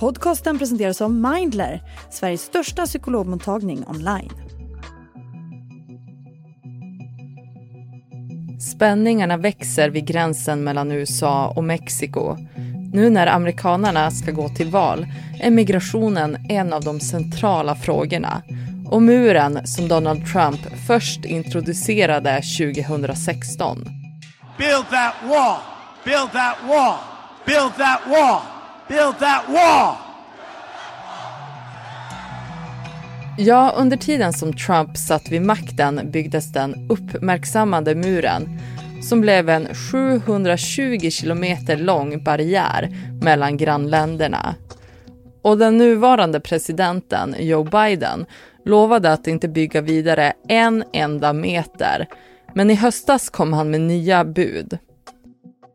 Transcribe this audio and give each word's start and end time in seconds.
Podcasten 0.00 0.58
presenteras 0.58 1.00
av 1.00 1.10
Mindler, 1.10 1.82
Sveriges 2.10 2.42
största 2.42 2.86
psykologmottagning 2.86 3.84
online. 3.86 4.30
Spänningarna 8.60 9.36
växer 9.36 9.90
vid 9.90 10.06
gränsen 10.06 10.64
mellan 10.64 10.92
USA 10.92 11.52
och 11.56 11.64
Mexiko. 11.64 12.36
Nu 12.92 13.10
när 13.10 13.26
amerikanerna 13.26 14.10
ska 14.10 14.30
gå 14.30 14.48
till 14.48 14.70
val 14.70 15.06
är 15.40 15.50
migrationen 15.50 16.46
en 16.48 16.72
av 16.72 16.84
de 16.84 17.00
centrala 17.00 17.74
frågorna. 17.74 18.42
Och 18.90 19.02
muren 19.02 19.66
som 19.66 19.88
Donald 19.88 20.26
Trump 20.26 20.60
först 20.86 21.24
introducerade 21.24 22.42
2016. 22.58 23.84
Build 24.58 24.90
that 24.90 25.14
wall! 25.28 25.58
Build 26.04 26.32
that 26.32 26.56
wall! 26.68 26.98
Build 27.46 27.74
that 27.76 28.00
wall! 28.06 28.59
Build 28.90 29.18
that 29.18 29.44
wall! 29.48 29.96
Ja, 33.38 33.74
under 33.76 33.96
tiden 33.96 34.32
som 34.32 34.52
Trump 34.52 34.96
satt 34.96 35.28
vid 35.28 35.42
makten 35.42 36.10
byggdes 36.10 36.52
den 36.52 36.86
uppmärksammade 36.88 37.94
muren 37.94 38.58
som 39.02 39.20
blev 39.20 39.48
en 39.48 39.68
720 39.74 41.10
kilometer 41.10 41.76
lång 41.76 42.24
barriär 42.24 42.88
mellan 43.22 43.56
grannländerna. 43.56 44.54
Och 45.42 45.58
den 45.58 45.78
nuvarande 45.78 46.40
presidenten, 46.40 47.36
Joe 47.38 47.64
Biden, 47.64 48.26
lovade 48.64 49.12
att 49.12 49.26
inte 49.26 49.48
bygga 49.48 49.80
vidare 49.80 50.32
en 50.48 50.84
enda 50.92 51.32
meter. 51.32 52.06
Men 52.54 52.70
i 52.70 52.74
höstas 52.74 53.30
kom 53.30 53.52
han 53.52 53.70
med 53.70 53.80
nya 53.80 54.24
bud 54.24 54.78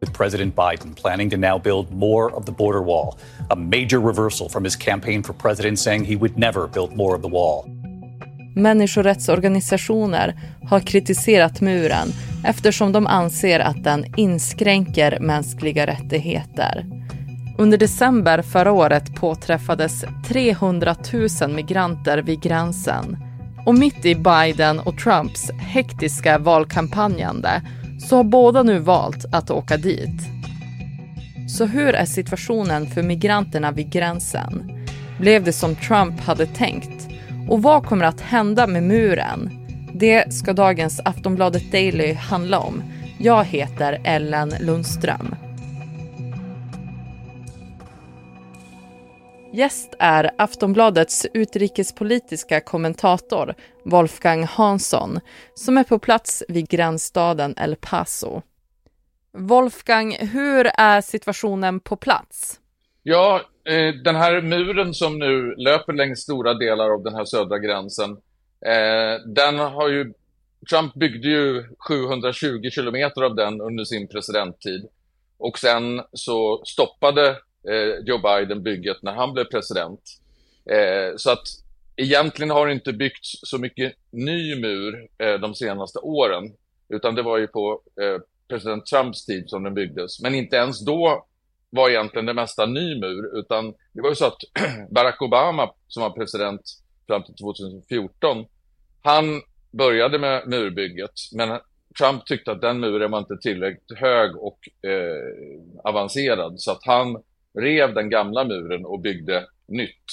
with 0.05 0.18
President 0.18 0.55
Biden 0.55 0.95
planning 0.95 1.30
to 1.30 1.38
now 1.38 1.58
build 1.58 1.91
more 1.91 2.36
of 2.36 2.46
the 2.46 2.52
border 2.52 2.82
wall, 2.82 3.18
a 3.50 3.55
major 3.55 4.00
reversal 4.00 4.50
from 4.50 4.63
his 4.63 4.76
campaign 4.76 5.23
for 5.23 5.34
president 5.34 5.80
saying 5.80 6.05
he 6.05 6.16
would 6.16 6.38
never 6.38 6.68
build 6.68 6.96
more 6.96 7.16
of 7.16 7.22
the 7.22 7.27
wall. 7.27 7.66
Människorättsorganisationer 8.55 10.40
har 10.70 10.79
kritiserat 10.79 11.62
muren 11.62 12.07
eftersom 12.44 12.91
de 12.91 13.07
anser 13.07 13.60
att 13.60 13.84
den 13.84 14.05
inskränker 14.18 15.20
mänskliga 15.20 15.88
rättigheter. 15.88 16.85
Under 17.57 17.77
december 17.77 18.41
förra 18.41 18.72
året 18.72 19.16
påträffades 19.16 20.05
300 20.27 20.96
000 21.41 21.51
migranter 21.55 22.18
vid 22.18 22.41
gränsen. 22.41 23.18
Och 23.66 23.76
mitt 23.76 24.05
i 24.05 24.16
Biden 24.16 24.79
och 24.79 24.98
Trumps 24.98 25.51
hektiska 25.57 26.38
valkampanjande 26.38 27.62
så 27.99 28.15
har 28.15 28.24
båda 28.24 28.63
nu 28.63 28.79
valt 28.79 29.26
att 29.32 29.51
åka 29.51 29.77
dit. 29.77 30.21
Så 31.48 31.65
hur 31.65 31.93
är 31.93 32.05
situationen 32.05 32.88
för 32.88 33.04
migranterna 33.04 33.71
vid 33.71 33.90
gränsen? 33.90 34.71
Blev 35.20 35.43
det 35.43 35.54
som 35.54 35.76
Trump 35.76 36.20
hade 36.20 36.46
tänkt? 36.46 37.07
Och 37.49 37.62
vad 37.62 37.85
kommer 37.85 38.05
att 38.05 38.21
hända 38.21 38.68
med 38.68 38.84
muren? 38.84 39.49
Det 39.93 40.34
ska 40.34 40.54
dagens 40.54 41.01
Aftonbladet 41.05 41.71
Daily 41.71 42.13
handla 42.13 42.60
om. 42.60 42.84
Jag 43.18 43.46
heter 43.46 44.01
Ellen 44.04 44.54
Lundström. 44.60 45.35
Gäst 49.55 49.95
är 49.99 50.31
Aftonbladets 50.37 51.27
utrikespolitiska 51.34 52.61
kommentator 52.61 53.55
Wolfgang 53.85 54.43
Hansson 54.43 55.20
som 55.53 55.77
är 55.77 55.84
på 55.84 55.99
plats 55.99 56.43
vid 56.48 56.70
gränsstaden 56.70 57.55
El 57.57 57.76
Paso. 57.76 58.41
Wolfgang, 59.33 60.15
hur 60.20 60.65
är 60.65 61.01
situationen 61.01 61.79
på 61.79 61.95
plats? 61.95 62.59
Ja, 63.03 63.41
eh, 63.65 63.93
den 64.03 64.16
här 64.16 64.41
muren 64.41 64.94
som 64.94 65.19
nu 65.19 65.56
löper 65.56 65.94
längs 65.94 66.19
stora 66.19 66.53
delar 66.53 66.89
av 66.89 67.03
den 67.03 67.16
här 67.16 67.25
södra 67.25 67.59
gränsen, 67.59 68.11
eh, 68.66 69.22
den 69.35 69.59
har 69.59 69.89
ju, 69.89 70.13
Trump 70.69 70.94
byggde 70.94 71.28
ju 71.28 71.63
720 71.88 72.69
kilometer 72.71 73.21
av 73.21 73.35
den 73.35 73.61
under 73.61 73.83
sin 73.83 74.07
presidenttid. 74.07 74.88
Och 75.38 75.59
sen 75.59 76.01
så 76.13 76.63
stoppade 76.65 77.38
Eh, 77.69 78.03
Joe 78.05 78.17
Biden 78.17 78.63
bygget 78.63 78.97
när 79.03 79.13
han 79.13 79.33
blev 79.33 79.43
president. 79.43 80.01
Eh, 80.71 81.15
så 81.17 81.31
att 81.31 81.47
egentligen 81.95 82.49
har 82.49 82.67
det 82.67 82.73
inte 82.73 82.93
byggts 82.93 83.31
så 83.43 83.57
mycket 83.57 83.93
ny 84.11 84.61
mur 84.61 85.07
eh, 85.17 85.33
de 85.33 85.55
senaste 85.55 85.99
åren, 85.99 86.53
utan 86.89 87.15
det 87.15 87.21
var 87.21 87.37
ju 87.37 87.47
på 87.47 87.81
eh, 88.01 88.21
president 88.47 88.85
Trumps 88.85 89.25
tid 89.25 89.49
som 89.49 89.63
den 89.63 89.73
byggdes. 89.73 90.21
Men 90.21 90.35
inte 90.35 90.55
ens 90.55 90.85
då 90.85 91.25
var 91.69 91.89
egentligen 91.89 92.25
det 92.25 92.33
mesta 92.33 92.65
ny 92.65 92.99
mur, 92.99 93.39
utan 93.39 93.73
det 93.93 94.01
var 94.01 94.09
ju 94.09 94.15
så 94.15 94.25
att 94.25 94.37
Barack 94.91 95.21
Obama, 95.21 95.71
som 95.87 96.03
var 96.03 96.09
president 96.09 96.61
fram 97.07 97.23
till 97.23 97.35
2014, 97.35 98.45
han 99.01 99.41
började 99.71 100.19
med 100.19 100.47
murbygget, 100.47 101.11
men 101.33 101.59
Trump 101.99 102.25
tyckte 102.25 102.51
att 102.51 102.61
den 102.61 102.79
muren 102.79 103.11
var 103.11 103.19
inte 103.19 103.37
tillräckligt 103.37 103.99
hög 103.99 104.35
och 104.37 104.59
eh, 104.89 105.59
avancerad, 105.83 106.61
så 106.61 106.71
att 106.71 106.85
han 106.85 107.23
rev 107.55 107.93
den 107.93 108.09
gamla 108.09 108.43
muren 108.43 108.85
och 108.85 108.99
byggde 108.99 109.45
nytt. 109.67 110.05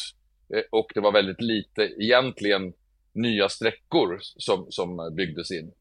Eh, 0.55 0.63
och 0.71 0.87
det 0.95 1.01
var 1.01 1.13
väldigt 1.13 1.41
lite 1.41 1.83
egentligen 1.83 2.73
nya 3.13 3.49
sträckor 3.49 4.19
som, 4.21 4.67
som 4.71 5.15
byggdes 5.17 5.51
in. 5.51 5.73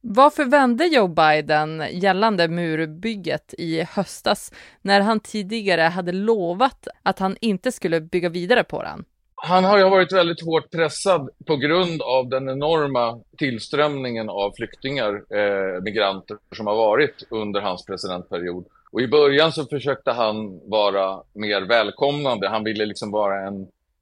Varför 0.00 0.44
vände 0.44 0.86
Joe 0.86 1.08
Biden 1.08 1.84
gällande 1.90 2.48
murbygget 2.48 3.54
i 3.58 3.82
höstas 3.82 4.52
när 4.82 5.00
han 5.00 5.20
tidigare 5.20 5.80
hade 5.80 6.12
lovat 6.12 6.88
att 7.02 7.18
han 7.18 7.36
inte 7.40 7.72
skulle 7.72 8.00
bygga 8.00 8.28
vidare 8.28 8.64
på 8.64 8.82
den? 8.82 9.04
Han 9.34 9.64
har 9.64 9.78
ju 9.78 9.84
varit 9.90 10.12
väldigt 10.12 10.44
hårt 10.44 10.70
pressad 10.70 11.28
på 11.46 11.56
grund 11.56 12.02
av 12.02 12.28
den 12.28 12.48
enorma 12.48 13.20
tillströmningen 13.38 14.30
av 14.30 14.52
flyktingar, 14.56 15.14
eh, 15.14 15.82
migranter, 15.82 16.36
som 16.56 16.66
har 16.66 16.76
varit 16.76 17.22
under 17.30 17.60
hans 17.60 17.86
presidentperiod. 17.86 18.66
Och 18.96 19.02
i 19.02 19.08
början 19.08 19.52
så 19.52 19.66
försökte 19.66 20.12
han 20.12 20.60
vara 20.68 21.22
mer 21.32 21.62
välkomnande. 21.62 22.48
Han 22.48 22.64
ville 22.64 22.86
liksom 22.86 23.10
vara 23.10 23.46
en 23.46 23.60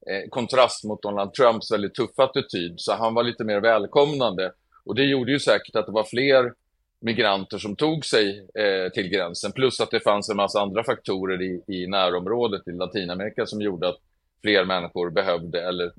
eh, 0.09 0.29
kontrast 0.29 0.83
mot 0.83 1.01
Donald 1.01 1.33
Trumps 1.33 1.71
väldigt 1.71 1.95
tuffa 1.95 2.23
attityd. 2.23 2.73
Så 2.77 2.93
han 2.93 3.13
var 3.13 3.23
lite 3.23 3.43
mer 3.43 3.59
välkomnande. 3.59 4.51
Och 4.85 4.95
det 4.95 5.03
gjorde 5.03 5.31
ju 5.31 5.39
säkert 5.39 5.75
att 5.75 5.85
det 5.85 5.91
var 5.91 6.03
fler 6.03 6.53
migranter 6.99 7.57
som 7.57 7.75
tog 7.75 8.05
sig 8.05 8.47
eh, 8.53 8.91
till 8.91 9.09
gränsen. 9.09 9.51
Plus 9.51 9.79
att 9.79 9.91
det 9.91 9.99
fanns 9.99 10.29
en 10.29 10.37
massa 10.37 10.61
andra 10.61 10.83
faktorer 10.83 11.41
i, 11.41 11.63
i 11.67 11.87
närområdet 11.87 12.67
i 12.67 12.71
Latinamerika 12.71 13.45
som 13.45 13.61
gjorde 13.61 13.89
att 13.89 13.99
fler 14.41 14.65
människor 14.65 15.09
behövde 15.09 15.67
eller 15.67 15.91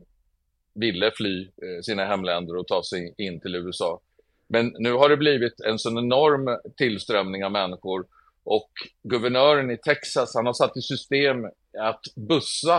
ville 0.75 1.11
fly 1.11 1.43
eh, 1.43 1.83
sina 1.83 2.05
hemländer 2.05 2.57
och 2.57 2.67
ta 2.67 2.83
sig 2.83 3.15
in 3.19 3.41
till 3.41 3.55
USA. 3.55 4.01
Men 4.49 4.75
nu 4.79 4.93
har 4.93 5.09
det 5.09 5.17
blivit 5.17 5.61
en 5.61 5.79
sån 5.79 5.99
enorm 5.99 6.59
tillströmning 6.77 7.45
av 7.45 7.53
människor 7.53 8.07
och 8.47 8.71
guvernören 9.03 9.71
i 9.71 9.77
Texas, 9.77 10.35
han 10.35 10.47
har 10.47 10.53
satt 10.53 10.77
i 10.77 10.81
system 10.81 11.45
att 11.79 12.01
bussa 12.15 12.77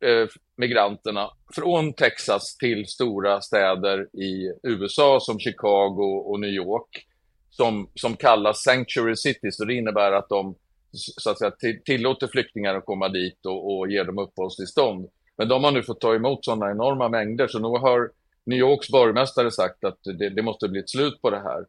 eh, 0.00 0.28
migranterna 0.56 1.30
från 1.54 1.92
Texas 1.92 2.56
till 2.56 2.86
stora 2.86 3.40
städer 3.40 4.16
i 4.16 4.52
USA 4.62 5.20
som 5.20 5.38
Chicago 5.38 6.24
och 6.26 6.40
New 6.40 6.50
York 6.50 7.06
som, 7.50 7.90
som 7.94 8.16
kallas 8.16 8.62
Sanctuary 8.62 9.16
Cities. 9.16 9.60
Och 9.60 9.66
det 9.66 9.74
innebär 9.74 10.12
att 10.12 10.28
de 10.28 10.54
så 10.92 11.30
att 11.30 11.38
säga, 11.38 11.52
tillåter 11.84 12.26
flyktingar 12.26 12.74
att 12.74 12.84
komma 12.84 13.08
dit 13.08 13.46
och, 13.46 13.78
och 13.78 13.90
ger 13.90 14.04
dem 14.04 14.18
uppehållstillstånd. 14.18 15.08
Men 15.36 15.48
de 15.48 15.64
har 15.64 15.72
nu 15.72 15.82
fått 15.82 16.00
ta 16.00 16.14
emot 16.14 16.44
sådana 16.44 16.70
enorma 16.70 17.08
mängder 17.08 17.48
så 17.48 17.58
nu 17.58 17.68
har 17.68 18.10
New 18.44 18.58
Yorks 18.58 18.88
borgmästare 18.88 19.50
sagt 19.50 19.84
att 19.84 19.98
det, 20.02 20.28
det 20.28 20.42
måste 20.42 20.68
bli 20.68 20.80
ett 20.80 20.90
slut 20.90 21.22
på 21.22 21.30
det 21.30 21.40
här. 21.40 21.64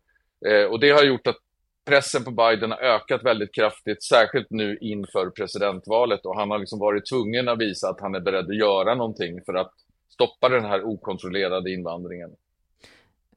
Eh, 0.51 0.65
och 0.65 0.79
det 0.79 0.89
har 0.89 1.03
gjort 1.03 1.27
att 1.27 1.37
pressen 1.89 2.23
på 2.23 2.31
Biden 2.31 2.71
har 2.71 2.77
ökat 2.77 3.23
väldigt 3.23 3.55
kraftigt, 3.55 4.03
särskilt 4.03 4.47
nu 4.49 4.77
inför 4.81 5.29
presidentvalet 5.29 6.25
och 6.25 6.35
han 6.35 6.51
har 6.51 6.59
liksom 6.59 6.79
varit 6.79 7.05
tvungen 7.05 7.49
att 7.49 7.59
visa 7.59 7.89
att 7.89 8.01
han 8.01 8.15
är 8.15 8.19
beredd 8.19 8.45
att 8.45 8.57
göra 8.57 8.95
någonting 8.95 9.41
för 9.45 9.53
att 9.53 9.73
stoppa 10.09 10.49
den 10.49 10.65
här 10.65 10.83
okontrollerade 10.83 11.71
invandringen. 11.71 12.29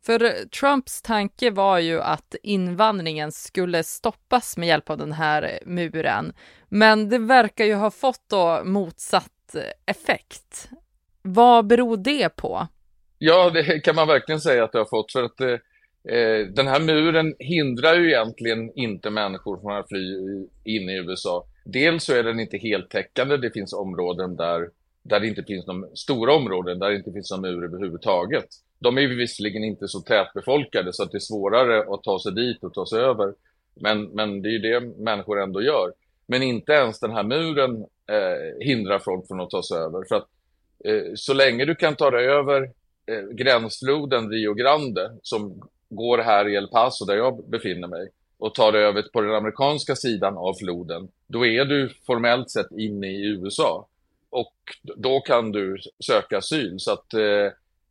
För 0.07 0.49
Trumps 0.49 1.03
tanke 1.03 1.51
var 1.51 1.79
ju 1.79 2.01
att 2.01 2.35
invandringen 2.43 3.33
skulle 3.33 3.83
stoppas 3.83 4.57
med 4.57 4.69
hjälp 4.69 4.91
av 4.91 4.99
den 4.99 5.13
här 5.13 5.59
muren. 5.67 6.33
Men 6.69 7.09
det 7.09 7.19
verkar 7.19 7.65
ju 7.65 7.75
ha 7.75 7.91
fått 7.91 8.29
då 8.31 8.63
motsatt 8.65 9.57
effekt. 9.87 10.69
Vad 11.23 11.67
beror 11.67 11.97
det 11.97 12.29
på? 12.29 12.67
Ja, 13.19 13.51
det 13.51 13.81
kan 13.81 13.95
man 13.95 14.09
verkligen 14.09 14.41
säga 14.41 14.65
att 14.65 14.73
det 14.73 14.79
har 14.79 14.89
fått. 14.91 15.13
För 15.13 15.23
att 15.23 15.63
eh, 16.09 16.47
den 16.47 16.67
här 16.67 16.81
muren 16.81 17.35
hindrar 17.39 17.95
ju 17.95 18.09
egentligen 18.09 18.73
inte 18.79 19.11
människor 19.11 19.61
från 19.61 19.73
att 19.73 19.89
fly 19.89 20.15
in 20.65 20.89
i 20.89 20.97
USA. 20.97 21.47
Dels 21.65 22.05
så 22.05 22.15
är 22.15 22.23
den 22.23 22.41
inte 22.41 22.59
heltäckande, 22.59 23.37
det 23.37 23.51
finns 23.51 23.73
områden 23.73 24.37
där, 24.37 24.71
där 25.03 25.21
det 25.21 25.29
inte 25.29 25.43
finns 25.43 25.67
någon, 25.67 25.97
stora 25.97 26.35
områden 26.35 26.79
där 26.79 26.91
det 26.91 26.97
inte 26.97 27.13
finns 27.13 27.31
någon 27.31 27.41
mur 27.41 27.65
överhuvudtaget. 27.65 28.47
De 28.79 28.99
är 28.99 29.03
ju 29.03 29.17
visserligen 29.17 29.65
inte 29.65 29.89
så 29.89 30.01
tätbefolkade 30.01 30.93
så 30.93 31.03
att 31.03 31.11
det 31.11 31.17
är 31.17 31.21
svårare 31.21 31.95
att 31.95 32.03
ta 32.03 32.19
sig 32.19 32.33
dit 32.33 32.65
och 32.65 32.75
ta 32.75 32.87
sig 32.87 33.01
över. 33.01 33.35
Men, 33.75 34.05
men 34.05 34.43
det 34.43 34.49
är 34.49 34.53
ju 34.53 34.59
det 34.59 34.81
människor 34.81 35.43
ändå 35.43 35.63
gör. 35.63 35.93
Men 36.27 36.43
inte 36.43 36.73
ens 36.73 37.01
den 37.01 37.11
här 37.11 37.23
muren 37.23 37.87
eh, 38.11 38.67
hindrar 38.67 38.99
folk 38.99 39.29
från 39.29 39.41
att 39.41 39.51
ta 39.51 39.63
sig 39.63 39.79
över. 39.79 40.05
För 40.09 40.17
att 40.17 40.29
eh, 40.85 41.13
så 41.15 41.35
länge 41.35 41.65
du 41.65 41.75
kan 41.75 41.97
ta 41.97 42.11
dig 42.11 42.27
över 42.27 42.63
eh, 43.07 43.29
gränsfloden 43.33 44.31
Rio 44.31 44.55
Grande 44.55 45.11
som 45.23 45.69
går 45.95 46.19
här 46.19 46.49
i 46.49 46.55
El 46.55 46.69
Paso 46.69 47.05
där 47.05 47.17
jag 47.17 47.45
befinner 47.49 47.89
mig 47.89 48.09
och 48.39 48.55
tar 48.55 48.73
dig 48.73 48.85
över 48.85 49.03
på 49.03 49.21
den 49.21 49.35
amerikanska 49.35 49.97
sidan 49.97 50.37
av 50.37 50.55
floden, 50.55 51.09
då 51.27 51.47
är 51.47 51.65
du 51.65 51.89
formellt 52.07 52.51
sett 52.51 52.73
inne 52.73 53.07
i 53.07 53.27
USA. 53.27 53.87
Och 54.31 54.55
då 54.97 55.21
kan 55.21 55.53
du 55.53 55.79
söka 56.07 56.39
asyl. 56.39 56.75
Så 56.81 56.93
att, 56.93 57.15
eh, 57.15 57.47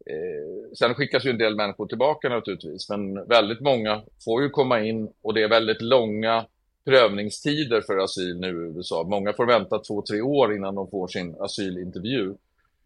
eh, 0.06 0.74
sen 0.78 0.94
skickas 0.94 1.26
ju 1.26 1.30
en 1.30 1.38
del 1.38 1.56
människor 1.56 1.88
tillbaka 1.88 2.30
naturligtvis, 2.30 2.90
men 2.90 3.28
väldigt 3.28 3.62
många 3.62 4.02
får 4.26 4.44
ju 4.44 4.50
komma 4.50 4.82
in 4.82 5.10
och 5.22 5.34
det 5.34 5.44
är 5.44 5.50
väldigt 5.50 5.82
långa 5.82 6.46
prövningstider 6.86 7.82
för 7.82 7.98
asyl 7.98 8.40
nu 8.40 8.48
i 8.48 8.78
USA. 8.78 9.04
Många 9.04 9.34
får 9.34 9.46
vänta 9.46 9.80
två, 9.80 10.02
tre 10.02 10.22
år 10.22 10.56
innan 10.56 10.76
de 10.76 10.90
får 10.90 11.08
sin 11.08 11.36
asylintervju. 11.40 12.34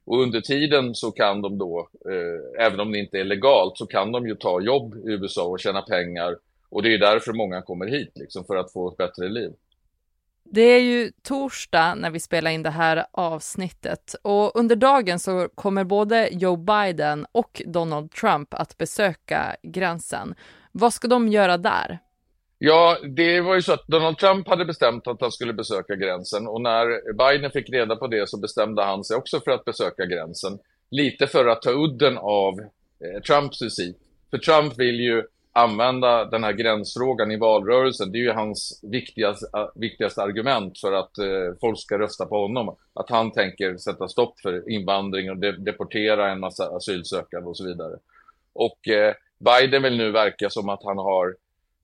Och 0.05 0.21
under 0.21 0.41
tiden 0.41 0.95
så 0.95 1.11
kan 1.11 1.41
de 1.41 1.57
då, 1.57 1.89
eh, 2.09 2.65
även 2.65 2.79
om 2.79 2.91
det 2.91 2.99
inte 2.99 3.17
är 3.17 3.23
legalt, 3.23 3.77
så 3.77 3.85
kan 3.85 4.11
de 4.11 4.27
ju 4.27 4.35
ta 4.35 4.61
jobb 4.61 4.95
i 4.95 5.11
USA 5.11 5.43
och 5.43 5.59
tjäna 5.59 5.81
pengar. 5.81 6.35
Och 6.69 6.83
det 6.83 6.93
är 6.93 6.97
därför 6.97 7.33
många 7.33 7.61
kommer 7.61 7.87
hit, 7.87 8.11
liksom, 8.15 8.45
för 8.45 8.55
att 8.55 8.73
få 8.73 8.91
ett 8.91 8.97
bättre 8.97 9.29
liv. 9.29 9.53
Det 10.51 10.61
är 10.61 10.81
ju 10.81 11.11
torsdag 11.23 11.95
när 11.95 12.11
vi 12.11 12.19
spelar 12.19 12.51
in 12.51 12.63
det 12.63 12.69
här 12.69 13.05
avsnittet 13.11 14.15
och 14.21 14.55
under 14.55 14.75
dagen 14.75 15.19
så 15.19 15.49
kommer 15.55 15.83
både 15.83 16.29
Joe 16.31 16.55
Biden 16.55 17.25
och 17.31 17.61
Donald 17.65 18.11
Trump 18.11 18.53
att 18.53 18.77
besöka 18.77 19.55
gränsen. 19.63 20.35
Vad 20.71 20.93
ska 20.93 21.07
de 21.07 21.27
göra 21.27 21.57
där? 21.57 21.99
Ja, 22.57 22.97
det 23.03 23.41
var 23.41 23.55
ju 23.55 23.61
så 23.61 23.73
att 23.73 23.87
Donald 23.87 24.17
Trump 24.17 24.47
hade 24.47 24.65
bestämt 24.65 25.07
att 25.07 25.21
han 25.21 25.31
skulle 25.31 25.53
besöka 25.53 25.95
gränsen 25.95 26.47
och 26.47 26.61
när 26.61 27.13
Biden 27.13 27.51
fick 27.51 27.69
reda 27.69 27.95
på 27.95 28.07
det 28.07 28.29
så 28.29 28.39
bestämde 28.39 28.83
han 28.83 29.03
sig 29.03 29.17
också 29.17 29.39
för 29.39 29.51
att 29.51 29.65
besöka 29.65 30.05
gränsen. 30.05 30.59
Lite 30.91 31.27
för 31.27 31.45
att 31.45 31.61
ta 31.61 31.71
udden 31.71 32.17
av 32.17 32.59
eh, 32.59 33.21
Trumps 33.21 33.61
visit. 33.61 33.97
För 34.29 34.37
Trump 34.37 34.79
vill 34.79 34.99
ju 34.99 35.23
använda 35.53 36.25
den 36.25 36.43
här 36.43 36.53
gränsfrågan 36.53 37.31
i 37.31 37.37
valrörelsen. 37.37 38.11
Det 38.11 38.17
är 38.17 38.23
ju 38.23 38.31
hans 38.31 38.79
viktigaste, 38.83 39.45
eh, 39.53 39.67
viktigaste 39.75 40.21
argument 40.21 40.79
för 40.79 40.93
att 40.93 41.17
eh, 41.17 41.57
folk 41.61 41.79
ska 41.79 41.99
rösta 41.99 42.25
på 42.25 42.41
honom. 42.41 42.75
Att 42.93 43.09
han 43.09 43.31
tänker 43.31 43.77
sätta 43.77 44.07
stopp 44.07 44.39
för 44.39 44.71
invandring 44.71 45.31
och 45.31 45.37
de 45.37 45.51
deportera 45.51 46.31
en 46.31 46.39
massa 46.39 46.75
asylsökande 46.75 47.49
och 47.49 47.57
så 47.57 47.65
vidare. 47.65 47.95
Och 48.53 48.87
eh, 48.87 49.13
Biden 49.39 49.83
vill 49.83 49.97
nu 49.97 50.11
verka 50.11 50.49
som 50.49 50.69
att 50.69 50.83
han 50.83 50.97
har 50.97 51.35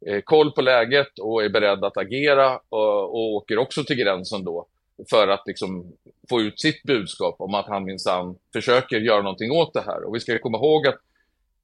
Eh, 0.08 0.22
koll 0.22 0.52
på 0.52 0.62
läget 0.62 1.20
och 1.20 1.44
är 1.44 1.50
beredd 1.50 1.84
att 1.84 1.98
agera 1.98 2.60
och, 2.70 3.04
och 3.04 3.34
åker 3.34 3.58
också 3.58 3.84
till 3.84 3.96
gränsen 3.96 4.44
då 4.44 4.66
för 5.10 5.28
att 5.28 5.44
liksom 5.46 5.94
få 6.30 6.42
ut 6.42 6.60
sitt 6.60 6.84
budskap 6.84 7.36
om 7.40 7.54
att 7.54 7.68
han 7.68 7.84
minsann 7.84 8.36
försöker 8.54 8.98
göra 8.98 9.22
någonting 9.22 9.52
åt 9.52 9.74
det 9.74 9.82
här. 9.82 10.04
Och 10.04 10.16
vi 10.16 10.20
ska 10.20 10.40
komma 10.40 10.58
ihåg 10.58 10.88
att 10.88 11.00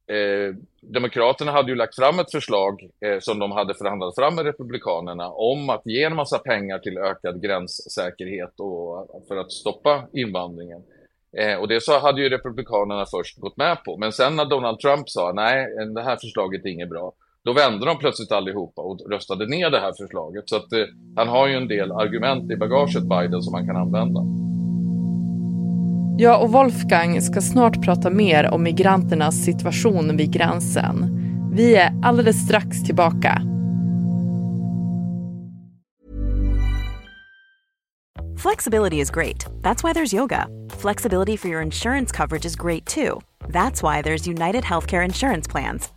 Eh, 0.09 0.55
Demokraterna 0.81 1.51
hade 1.51 1.71
ju 1.71 1.75
lagt 1.75 1.95
fram 1.95 2.19
ett 2.19 2.31
förslag 2.31 2.89
eh, 2.99 3.19
som 3.19 3.39
de 3.39 3.51
hade 3.51 3.73
förhandlat 3.73 4.15
fram 4.15 4.35
med 4.35 4.45
Republikanerna 4.45 5.29
om 5.29 5.69
att 5.69 5.81
ge 5.85 6.03
en 6.03 6.15
massa 6.15 6.39
pengar 6.39 6.79
till 6.79 6.97
ökad 6.97 7.41
gränssäkerhet 7.41 8.59
och 8.59 9.25
för 9.27 9.37
att 9.37 9.51
stoppa 9.51 10.03
invandringen. 10.13 10.83
Eh, 11.37 11.55
och 11.55 11.67
det 11.67 11.83
så 11.83 11.99
hade 11.99 12.21
ju 12.21 12.29
Republikanerna 12.29 13.05
först 13.05 13.37
gått 13.37 13.57
med 13.57 13.83
på. 13.83 13.97
Men 13.97 14.11
sen 14.11 14.35
när 14.35 14.45
Donald 14.45 14.79
Trump 14.79 15.09
sa 15.09 15.31
nej, 15.35 15.67
det 15.95 16.03
här 16.03 16.17
förslaget 16.21 16.65
är 16.65 16.69
inget 16.69 16.89
bra, 16.89 17.13
då 17.47 17.53
vände 17.53 17.85
de 17.85 17.97
plötsligt 17.97 18.31
allihopa 18.31 18.81
och 18.81 18.99
röstade 19.11 19.47
ner 19.47 19.69
det 19.69 19.79
här 19.79 19.93
förslaget. 19.97 20.49
Så 20.49 20.55
att 20.55 20.73
eh, 20.73 20.79
han 21.15 21.27
har 21.27 21.47
ju 21.47 21.53
en 21.55 21.67
del 21.67 21.91
argument 21.91 22.51
i 22.51 22.57
bagaget, 22.57 23.03
Biden, 23.03 23.41
som 23.41 23.53
han 23.53 23.67
kan 23.67 23.75
använda. 23.75 24.21
Jag 26.23 26.43
och 26.43 26.51
Wolfgang 26.51 27.21
ska 27.21 27.41
snart 27.41 27.85
prata 27.85 28.09
mer 28.09 28.49
om 28.53 28.63
migranternas 28.63 29.35
situation 29.45 30.17
vid 30.17 30.33
gränsen. 30.33 31.19
Vi 31.53 31.75
är 31.75 31.93
alldeles 32.03 32.45
strax 32.45 32.83
tillbaka. 32.83 33.41
Flexibility 38.37 38.99
is 38.99 39.11
great. 39.11 39.45
That's 39.61 39.83
why 39.83 39.93
there's 39.93 40.15
yoga. 40.15 40.47
Flexibility 40.81 41.37
for 41.37 41.49
your 41.49 41.61
insurance 41.61 42.17
coverage 42.17 42.45
is 42.45 42.55
great 42.55 42.85
too. 42.85 43.21
That's 43.53 43.81
why 43.81 44.01
there's 44.01 44.27
United 44.27 44.63
Healthcare 44.63 45.05
Insurance 45.05 45.51
Plans. 45.51 45.96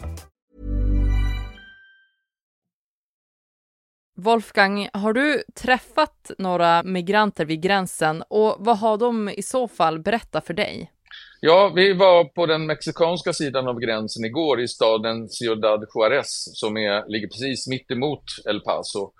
Wolfgang, 4.23 4.89
har 4.93 5.13
du 5.13 5.43
träffat 5.55 6.31
några 6.37 6.83
migranter 6.83 7.45
vid 7.45 7.61
gränsen 7.61 8.23
och 8.27 8.55
vad 8.59 8.77
har 8.77 8.97
de 8.97 9.29
i 9.29 9.41
så 9.41 9.67
fall 9.67 9.99
berättat 9.99 10.47
för 10.47 10.53
dig? 10.53 10.91
Ja, 11.39 11.71
vi 11.75 11.93
var 11.93 12.23
på 12.23 12.45
den 12.45 12.65
mexikanska 12.65 13.33
sidan 13.33 13.67
av 13.67 13.79
gränsen 13.79 14.25
igår 14.25 14.61
i 14.61 14.67
staden 14.67 15.29
Ciudad 15.29 15.85
Juarez 15.95 16.59
som 16.59 16.77
är, 16.77 17.09
ligger 17.09 17.27
precis 17.27 17.67
mitt 17.67 17.91
emot 17.91 18.23
El 18.45 18.59
Paso. 18.59 19.11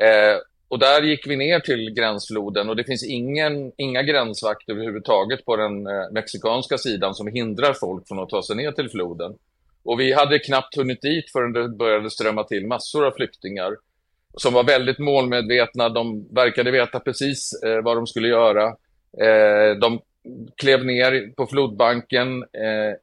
Eh, 0.00 0.38
och 0.68 0.78
där 0.78 1.02
gick 1.02 1.26
vi 1.26 1.36
ner 1.36 1.60
till 1.60 1.94
gränsfloden 1.94 2.68
och 2.68 2.76
det 2.76 2.84
finns 2.84 3.04
ingen, 3.04 3.72
inga 3.76 4.02
gränsvakter 4.02 4.72
överhuvudtaget 4.72 5.44
på 5.44 5.56
den 5.56 5.86
eh, 5.86 6.10
mexikanska 6.12 6.78
sidan 6.78 7.14
som 7.14 7.26
hindrar 7.26 7.72
folk 7.72 8.08
från 8.08 8.18
att 8.18 8.28
ta 8.28 8.42
sig 8.42 8.56
ner 8.56 8.72
till 8.72 8.90
floden. 8.90 9.34
Och 9.84 10.00
vi 10.00 10.12
hade 10.12 10.38
knappt 10.38 10.76
hunnit 10.76 11.02
dit 11.02 11.30
förrän 11.32 11.52
det 11.52 11.68
började 11.68 12.10
strömma 12.10 12.44
till 12.44 12.66
massor 12.66 13.06
av 13.06 13.12
flyktingar 13.16 13.76
som 14.36 14.54
var 14.54 14.64
väldigt 14.64 14.98
målmedvetna. 14.98 15.88
De 15.88 16.28
verkade 16.34 16.70
veta 16.70 17.00
precis 17.00 17.62
eh, 17.62 17.82
vad 17.82 17.96
de 17.96 18.06
skulle 18.06 18.28
göra. 18.28 18.64
Eh, 19.22 19.76
de 19.80 20.00
klev 20.56 20.84
ner 20.84 21.34
på 21.36 21.46
flodbanken, 21.46 22.42
eh, 22.42 22.96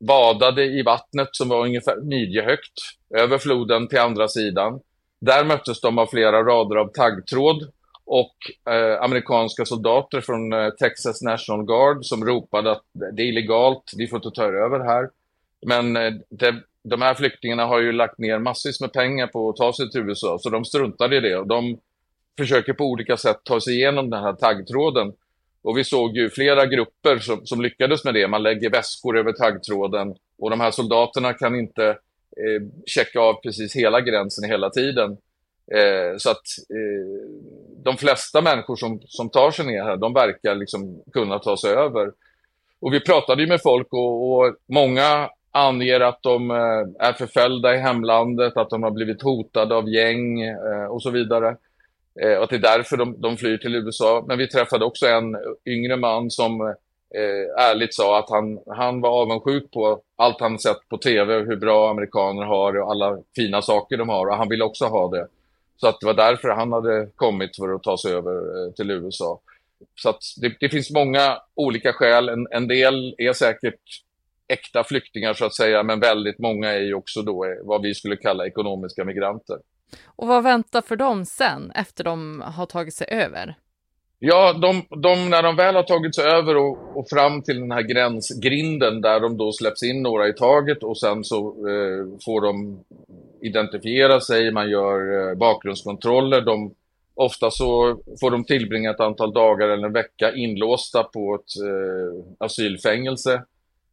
badade 0.00 0.64
i 0.64 0.82
vattnet 0.82 1.28
som 1.32 1.48
var 1.48 1.64
ungefär 1.64 1.96
midjehögt 1.96 2.78
över 3.14 3.38
floden 3.38 3.88
till 3.88 3.98
andra 3.98 4.28
sidan. 4.28 4.80
Där 5.20 5.44
möttes 5.44 5.80
de 5.80 5.98
av 5.98 6.06
flera 6.06 6.42
rader 6.42 6.76
av 6.76 6.88
taggtråd 6.88 7.70
och 8.04 8.36
eh, 8.72 9.02
amerikanska 9.02 9.64
soldater 9.64 10.20
från 10.20 10.52
eh, 10.52 10.70
Texas 10.70 11.22
National 11.22 11.66
Guard 11.66 12.04
som 12.04 12.24
ropade 12.24 12.72
att 12.72 12.84
det 12.92 13.22
är 13.22 13.26
illegalt, 13.26 13.92
vi 13.96 14.06
får 14.06 14.16
inte 14.16 14.40
ta 14.40 14.44
över 14.44 14.80
här. 14.84 15.10
Men 15.66 15.96
eh, 15.96 16.12
det, 16.30 16.54
de 16.84 17.02
här 17.02 17.14
flyktingarna 17.14 17.66
har 17.66 17.80
ju 17.80 17.92
lagt 17.92 18.18
ner 18.18 18.38
massvis 18.38 18.80
med 18.80 18.92
pengar 18.92 19.26
på 19.26 19.48
att 19.48 19.56
ta 19.56 19.72
sig 19.72 19.90
till 19.90 20.00
USA, 20.00 20.38
så 20.38 20.50
de 20.50 20.64
struntade 20.64 21.16
i 21.16 21.20
det. 21.20 21.36
Och 21.36 21.46
de 21.46 21.78
försöker 22.38 22.72
på 22.72 22.84
olika 22.84 23.16
sätt 23.16 23.40
ta 23.44 23.60
sig 23.60 23.74
igenom 23.74 24.10
den 24.10 24.22
här 24.22 24.32
taggtråden. 24.32 25.12
Och 25.62 25.78
vi 25.78 25.84
såg 25.84 26.16
ju 26.16 26.30
flera 26.30 26.66
grupper 26.66 27.18
som, 27.18 27.46
som 27.46 27.62
lyckades 27.62 28.04
med 28.04 28.14
det. 28.14 28.28
Man 28.28 28.42
lägger 28.42 28.70
väskor 28.70 29.18
över 29.18 29.32
taggtråden 29.32 30.14
och 30.38 30.50
de 30.50 30.60
här 30.60 30.70
soldaterna 30.70 31.32
kan 31.32 31.54
inte 31.54 31.86
eh, 32.36 32.62
checka 32.86 33.20
av 33.20 33.34
precis 33.34 33.76
hela 33.76 34.00
gränsen 34.00 34.50
hela 34.50 34.70
tiden. 34.70 35.16
Eh, 35.74 36.16
så 36.18 36.30
att 36.30 36.44
eh, 36.70 37.28
de 37.84 37.96
flesta 37.96 38.40
människor 38.40 38.76
som, 38.76 39.00
som 39.06 39.30
tar 39.30 39.50
sig 39.50 39.66
ner 39.66 39.82
här, 39.82 39.96
de 39.96 40.12
verkar 40.12 40.54
liksom 40.54 41.02
kunna 41.12 41.38
ta 41.38 41.56
sig 41.56 41.70
över. 41.70 42.12
Och 42.80 42.92
vi 42.92 43.00
pratade 43.00 43.42
ju 43.42 43.48
med 43.48 43.62
folk 43.62 43.92
och, 43.92 44.32
och 44.32 44.56
många 44.66 45.30
anger 45.54 46.00
att 46.00 46.22
de 46.22 46.50
eh, 46.50 47.08
är 47.08 47.12
förföljda 47.12 47.74
i 47.74 47.78
hemlandet, 47.78 48.56
att 48.56 48.70
de 48.70 48.82
har 48.82 48.90
blivit 48.90 49.22
hotade 49.22 49.74
av 49.74 49.88
gäng 49.88 50.40
eh, 50.42 50.86
och 50.90 51.02
så 51.02 51.10
vidare. 51.10 51.56
Eh, 52.20 52.36
och 52.36 52.44
att 52.44 52.50
det 52.50 52.56
är 52.56 52.76
därför 52.76 52.96
de, 52.96 53.20
de 53.20 53.36
flyr 53.36 53.58
till 53.58 53.74
USA. 53.74 54.24
Men 54.28 54.38
vi 54.38 54.48
träffade 54.48 54.84
också 54.84 55.06
en 55.06 55.36
yngre 55.66 55.96
man 55.96 56.30
som 56.30 56.74
ärligt 57.58 57.94
sa 57.94 58.18
att 58.18 58.30
han, 58.30 58.58
han 58.66 59.00
var 59.00 59.10
avundsjuk 59.10 59.70
på 59.70 60.00
allt 60.16 60.40
han 60.40 60.58
sett 60.58 60.88
på 60.88 60.98
tv, 60.98 61.34
hur 61.34 61.56
bra 61.56 61.90
amerikaner 61.90 62.42
har 62.42 62.80
och 62.80 62.90
alla 62.90 63.18
fina 63.36 63.62
saker 63.62 63.96
de 63.96 64.08
har 64.08 64.26
och 64.26 64.36
han 64.36 64.48
ville 64.48 64.64
också 64.64 64.84
ha 64.84 65.08
det. 65.08 65.26
Så 65.76 65.88
att 65.88 66.00
det 66.00 66.06
var 66.06 66.14
därför 66.14 66.48
han 66.48 66.72
hade 66.72 67.08
kommit 67.16 67.56
för 67.56 67.74
att 67.74 67.82
ta 67.82 67.98
sig 67.98 68.12
över 68.12 68.70
till 68.72 68.90
USA. 68.90 69.40
Så 69.94 70.08
att 70.08 70.22
det, 70.40 70.56
det 70.60 70.68
finns 70.68 70.90
många 70.90 71.38
olika 71.54 71.92
skäl. 71.92 72.28
En, 72.28 72.46
en 72.50 72.68
del 72.68 73.14
är 73.18 73.32
säkert 73.32 74.03
äkta 74.48 74.84
flyktingar 74.84 75.34
så 75.34 75.44
att 75.44 75.54
säga, 75.54 75.82
men 75.82 76.00
väldigt 76.00 76.38
många 76.38 76.72
är 76.72 76.80
ju 76.80 76.94
också 76.94 77.22
då 77.22 77.44
eh, 77.44 77.50
vad 77.62 77.82
vi 77.82 77.94
skulle 77.94 78.16
kalla 78.16 78.46
ekonomiska 78.46 79.04
migranter. 79.04 79.56
Och 80.06 80.28
vad 80.28 80.42
väntar 80.42 80.82
för 80.82 80.96
dem 80.96 81.24
sen, 81.24 81.70
efter 81.70 82.04
de 82.04 82.42
har 82.46 82.66
tagit 82.66 82.94
sig 82.94 83.06
över? 83.10 83.56
Ja, 84.18 84.52
de, 84.52 84.82
de, 85.00 85.30
när 85.30 85.42
de 85.42 85.56
väl 85.56 85.74
har 85.74 85.82
tagit 85.82 86.14
sig 86.14 86.24
över 86.24 86.56
och, 86.56 86.96
och, 86.96 87.08
fram 87.10 87.42
till 87.42 87.60
den 87.60 87.70
här 87.70 87.82
gränsgrinden 87.82 89.00
där 89.00 89.20
de 89.20 89.36
då 89.36 89.52
släpps 89.52 89.82
in 89.82 90.02
några 90.02 90.28
i 90.28 90.32
taget 90.32 90.82
och 90.82 90.98
sen 90.98 91.24
så 91.24 91.48
eh, 91.48 92.18
får 92.24 92.40
de 92.40 92.84
identifiera 93.42 94.20
sig, 94.20 94.52
man 94.52 94.70
gör 94.70 95.30
eh, 95.30 95.34
bakgrundskontroller. 95.34 96.40
De, 96.40 96.74
ofta 97.14 97.50
så 97.50 97.98
får 98.20 98.30
de 98.30 98.44
tillbringa 98.44 98.90
ett 98.90 99.00
antal 99.00 99.32
dagar 99.32 99.68
eller 99.68 99.86
en 99.86 99.92
vecka 99.92 100.32
inlåsta 100.34 101.02
på 101.02 101.34
ett 101.34 101.62
eh, 101.64 102.46
asylfängelse. 102.46 103.42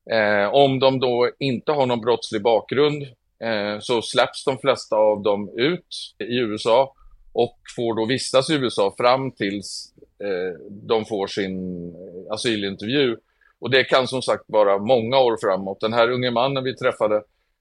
Eh, 0.09 0.53
om 0.53 0.79
de 0.79 0.99
då 0.99 1.31
inte 1.39 1.71
har 1.71 1.85
någon 1.85 2.01
brottslig 2.01 2.41
bakgrund 2.41 3.03
eh, 3.39 3.79
så 3.79 4.01
släpps 4.01 4.45
de 4.45 4.57
flesta 4.57 4.95
av 4.95 5.21
dem 5.21 5.49
ut 5.57 6.15
i 6.19 6.37
USA 6.37 6.93
och 7.33 7.57
får 7.75 7.95
då 7.95 8.05
vistas 8.05 8.49
i 8.49 8.53
USA 8.53 8.95
fram 8.97 9.31
tills 9.31 9.93
eh, 10.23 10.59
de 10.69 11.05
får 11.05 11.27
sin 11.27 11.87
eh, 11.89 12.33
asylintervju. 12.33 13.17
Och 13.59 13.71
det 13.71 13.83
kan 13.83 14.07
som 14.07 14.21
sagt 14.21 14.43
vara 14.47 14.77
många 14.77 15.19
år 15.19 15.37
framåt. 15.41 15.79
Den 15.79 15.93
här 15.93 16.11
unge 16.11 16.31
mannen 16.31 16.63
vi 16.63 16.75
träffade, 16.75 17.15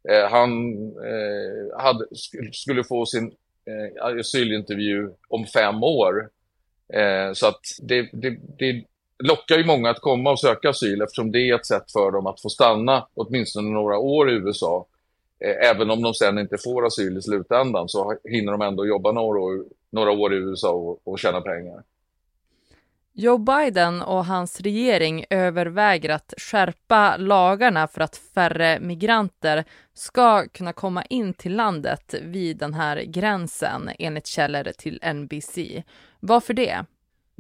eh, 0.09 0.31
han 0.31 0.73
eh, 0.83 1.83
hade, 1.83 2.05
skulle 2.53 2.85
få 2.85 3.07
sin 3.07 3.33
eh, 3.67 4.05
asylintervju 4.05 5.11
om 5.29 5.47
fem 5.47 5.83
år. 5.83 6.29
Eh, 6.95 7.33
så 7.33 7.47
att 7.47 7.61
det, 7.83 8.09
det, 8.13 8.37
det 8.59 8.85
lockar 9.21 9.59
ju 9.59 9.65
många 9.65 9.91
att 9.91 10.01
komma 10.01 10.31
och 10.31 10.41
söka 10.41 10.71
asyl 10.71 11.03
eftersom 11.03 11.33
det 11.33 11.51
är 11.51 11.55
ett 11.55 11.67
sätt 11.67 11.93
för 11.93 12.11
dem 12.11 12.27
att 12.27 12.41
få 12.41 12.49
stanna 12.49 13.07
åtminstone 13.15 13.71
några 13.71 13.99
år 13.99 14.31
i 14.31 14.35
USA. 14.35 14.87
Eh, 15.45 15.71
även 15.71 15.91
om 15.91 16.03
de 16.03 16.15
sen 16.15 16.39
inte 16.39 16.59
får 16.59 16.87
asyl 16.87 17.19
i 17.19 17.23
slutändan 17.23 17.89
så 17.89 18.17
hinner 18.25 18.53
de 18.53 18.63
ändå 18.63 18.87
jobba 18.87 19.13
några 19.13 19.39
år, 19.41 19.65
några 19.91 20.11
år 20.11 20.35
i 20.35 20.37
USA 20.37 20.71
och, 20.71 21.01
och 21.05 21.19
tjäna 21.19 21.41
pengar. 21.41 21.83
Joe 23.13 23.39
Biden 23.39 24.03
och 24.03 24.25
hans 24.25 24.61
regering 24.61 25.25
överväger 25.31 26.11
att 26.11 26.35
skärpa 26.37 27.17
lagarna 27.17 27.89
för 27.89 28.01
att 28.01 28.17
färre 28.17 28.81
migranter 28.81 29.65
ska 29.95 30.49
kunna 30.49 30.73
komma 30.73 31.05
in 31.05 31.35
till 31.35 31.57
landet 31.57 32.15
vid 32.23 32.57
den 32.57 32.75
här 32.75 33.03
gränsen, 33.03 33.91
enligt 33.99 34.27
källor 34.27 34.73
till 34.79 35.01
NBC. 35.15 35.83
Varför 36.21 36.55
det? 36.55 36.85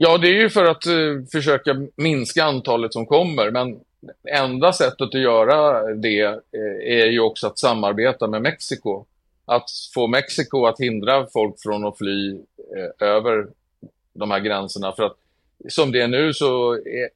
Ja, 0.03 0.19
det 0.19 0.29
är 0.29 0.43
ju 0.43 0.51
för 0.51 0.65
att 0.65 0.87
uh, 0.87 1.25
försöka 1.33 1.77
minska 1.97 2.45
antalet 2.45 2.93
som 2.93 3.07
kommer, 3.07 3.51
men 3.51 3.81
enda 4.29 4.73
sättet 4.73 5.01
att 5.01 5.21
göra 5.21 5.83
det 5.95 6.27
uh, 6.27 6.39
är 6.85 7.07
ju 7.07 7.21
också 7.21 7.47
att 7.47 7.59
samarbeta 7.59 8.27
med 8.27 8.43
Mexiko. 8.43 9.05
Att 9.45 9.71
få 9.95 10.07
Mexiko 10.07 10.65
att 10.65 10.81
hindra 10.81 11.27
folk 11.33 11.55
från 11.63 11.87
att 11.87 11.99
fly 11.99 12.33
uh, 12.33 13.09
över 13.09 13.47
de 14.13 14.31
här 14.31 14.41
gränserna. 14.41 14.93
För 14.93 15.03
att 15.03 15.17
som 15.69 15.93
det 15.93 16.01
är 16.01 16.09
nu 16.09 16.33
så 16.33 16.73
är 16.73 17.09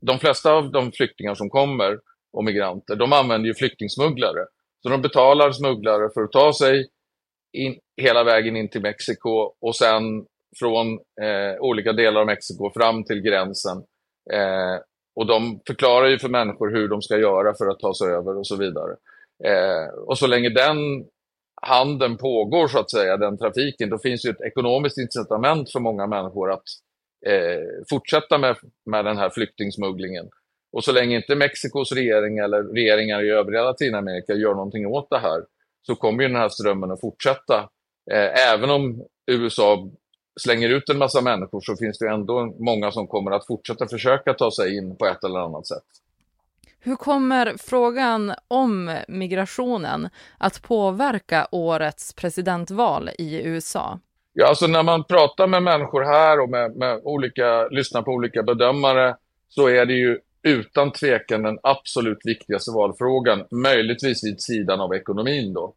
de 0.00 0.18
flesta 0.18 0.52
av 0.52 0.72
de 0.72 0.92
flyktingar 0.92 1.34
som 1.34 1.50
kommer 1.50 1.98
och 2.32 2.44
migranter, 2.44 2.96
de 2.96 3.12
använder 3.12 3.48
ju 3.48 3.54
flyktingsmugglare. 3.54 4.46
Så 4.82 4.88
de 4.88 5.02
betalar 5.02 5.52
smugglare 5.52 6.10
för 6.14 6.22
att 6.22 6.32
ta 6.32 6.52
sig 6.52 6.88
in, 7.52 7.78
hela 7.96 8.24
vägen 8.24 8.56
in 8.56 8.68
till 8.68 8.82
Mexiko 8.82 9.52
och 9.60 9.76
sen 9.76 10.26
från 10.58 10.92
eh, 11.22 11.60
olika 11.60 11.92
delar 11.92 12.20
av 12.20 12.26
Mexiko 12.26 12.70
fram 12.74 13.04
till 13.04 13.20
gränsen. 13.20 13.76
Eh, 14.32 14.80
och 15.16 15.26
de 15.26 15.60
förklarar 15.66 16.08
ju 16.08 16.18
för 16.18 16.28
människor 16.28 16.70
hur 16.70 16.88
de 16.88 17.02
ska 17.02 17.18
göra 17.18 17.54
för 17.54 17.66
att 17.66 17.80
ta 17.80 17.94
sig 17.94 18.08
över 18.08 18.38
och 18.38 18.46
så 18.46 18.56
vidare. 18.56 18.96
Eh, 19.44 19.94
och 20.06 20.18
så 20.18 20.26
länge 20.26 20.48
den 20.48 20.76
handeln 21.62 22.16
pågår, 22.16 22.68
så 22.68 22.78
att 22.78 22.90
säga, 22.90 23.16
den 23.16 23.38
trafiken, 23.38 23.90
då 23.90 23.98
finns 23.98 24.26
ju 24.26 24.30
ett 24.30 24.40
ekonomiskt 24.40 24.98
incitament 24.98 25.72
för 25.72 25.80
många 25.80 26.06
människor 26.06 26.52
att 26.52 26.62
eh, 27.26 27.84
fortsätta 27.90 28.38
med, 28.38 28.56
med 28.90 29.04
den 29.04 29.16
här 29.16 29.30
flyktingsmugglingen. 29.30 30.28
Och 30.72 30.84
så 30.84 30.92
länge 30.92 31.16
inte 31.16 31.34
Mexikos 31.34 31.92
regering 31.92 32.38
eller 32.38 32.62
regeringar 32.62 33.24
i 33.24 33.30
övriga 33.30 33.64
Latinamerika 33.64 34.34
gör 34.34 34.54
någonting 34.54 34.86
åt 34.86 35.10
det 35.10 35.18
här 35.18 35.42
så 35.86 35.94
kommer 35.94 36.22
ju 36.22 36.28
den 36.28 36.40
här 36.40 36.48
strömmen 36.48 36.90
att 36.90 37.00
fortsätta. 37.00 37.68
Eh, 38.12 38.52
även 38.52 38.70
om 38.70 39.06
USA 39.30 39.90
slänger 40.40 40.68
ut 40.68 40.88
en 40.88 40.98
massa 40.98 41.20
människor 41.20 41.60
så 41.60 41.76
finns 41.76 41.98
det 41.98 42.08
ändå 42.08 42.54
många 42.58 42.90
som 42.90 43.06
kommer 43.06 43.30
att 43.30 43.46
fortsätta 43.46 43.88
försöka 43.88 44.34
ta 44.34 44.50
sig 44.50 44.76
in 44.76 44.96
på 44.96 45.06
ett 45.06 45.24
eller 45.24 45.38
annat 45.40 45.66
sätt. 45.66 45.84
Hur 46.80 46.96
kommer 46.96 47.54
frågan 47.58 48.34
om 48.48 48.98
migrationen 49.08 50.08
att 50.38 50.62
påverka 50.62 51.48
årets 51.50 52.12
presidentval 52.12 53.10
i 53.18 53.42
USA? 53.42 53.98
Ja, 54.32 54.48
alltså 54.48 54.66
när 54.66 54.82
man 54.82 55.04
pratar 55.04 55.46
med 55.46 55.62
människor 55.62 56.02
här 56.02 56.40
och 56.40 56.48
med, 56.48 56.76
med 56.76 57.00
olika, 57.04 57.68
lyssnar 57.68 58.02
på 58.02 58.10
olika 58.10 58.42
bedömare 58.42 59.16
så 59.48 59.68
är 59.68 59.86
det 59.86 59.94
ju 59.94 60.18
utan 60.42 60.92
tvekan 60.92 61.42
den 61.42 61.58
absolut 61.62 62.20
viktigaste 62.24 62.70
valfrågan, 62.70 63.44
möjligtvis 63.50 64.24
vid 64.24 64.42
sidan 64.42 64.80
av 64.80 64.94
ekonomin 64.94 65.52
då. 65.52 65.74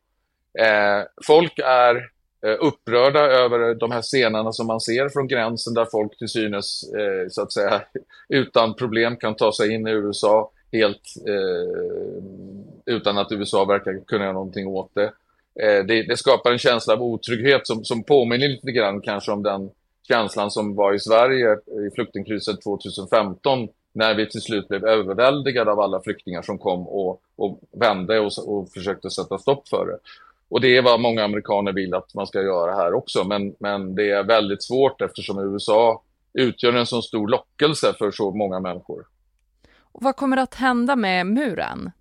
Eh, 0.60 1.04
folk 1.28 1.60
är 1.60 2.10
Eh, 2.46 2.58
upprörda 2.60 3.20
över 3.20 3.76
de 3.76 3.92
här 3.92 4.02
scenerna 4.02 4.54
som 4.54 4.68
man 4.68 4.82
ser 4.82 5.10
från 5.10 5.28
gränsen 5.28 5.74
där 5.74 5.86
folk 5.92 6.18
till 6.18 6.28
synes, 6.28 6.94
eh, 6.94 7.30
så 7.30 7.42
att 7.42 7.54
säga, 7.54 7.82
utan 8.30 8.74
problem 8.74 9.18
kan 9.18 9.36
ta 9.36 9.54
sig 9.54 9.74
in 9.74 9.88
i 9.88 9.92
USA 9.92 10.52
helt 10.72 11.02
eh, 11.28 12.24
utan 12.86 13.18
att 13.18 13.32
USA 13.32 13.66
verkar 13.66 14.06
kunna 14.08 14.24
göra 14.24 14.34
någonting 14.34 14.68
åt 14.68 14.92
det. 14.94 15.12
Eh, 15.60 15.86
det, 15.86 16.04
det, 16.04 16.18
skapar 16.18 16.52
en 16.52 16.58
känsla 16.58 16.94
av 16.94 17.04
otrygghet 17.04 17.68
som, 17.68 17.86
som 17.86 18.04
påminner 18.04 18.48
lite 18.48 18.72
grann 18.72 19.02
kanske 19.02 19.32
om 19.32 19.44
den 19.44 19.70
känslan 20.08 20.52
som 20.52 20.76
var 20.76 20.94
i 20.94 21.00
Sverige 21.00 21.54
i 21.54 21.96
flyktingkrisen 21.96 22.58
2015 22.58 23.68
när 23.94 24.16
vi 24.16 24.30
till 24.30 24.42
slut 24.42 24.68
blev 24.68 24.86
överväldigade 24.86 25.72
av 25.72 25.80
alla 25.80 26.02
flyktingar 26.02 26.42
som 26.42 26.58
kom 26.58 26.88
och, 26.88 27.22
och 27.36 27.60
vände 27.72 28.20
och, 28.20 28.32
och 28.48 28.70
försökte 28.70 29.10
sätta 29.10 29.38
stopp 29.38 29.68
för 29.68 29.86
det. 29.86 29.98
Och 30.50 30.62
det 30.62 30.78
är 30.78 30.82
vad 30.82 31.00
många 31.00 31.24
amerikaner 31.24 31.74
vill 31.74 31.94
att 31.94 32.14
man 32.14 32.28
ska 32.28 32.42
göra 32.42 32.76
här 32.76 32.94
också, 32.94 33.24
men, 33.24 33.56
men 33.60 33.96
det 33.96 34.12
är 34.12 34.24
väldigt 34.24 34.64
svårt 34.64 35.02
eftersom 35.02 35.54
USA 35.54 36.02
utgör 36.34 36.74
en 36.74 36.86
så 36.86 37.02
stor 37.02 37.28
lockelse 37.28 37.94
för 37.98 38.12
så 38.12 38.32
många 38.32 38.60
människor. 38.60 39.06
Och 39.92 40.04
vad 40.04 40.16
kommer 40.16 40.38
att 40.38 40.56
hända 40.56 40.96
med 40.96 41.26
muren? 41.26 41.92